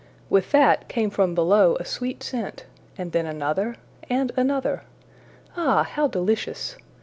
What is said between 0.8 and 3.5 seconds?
came from below a sweet scent, then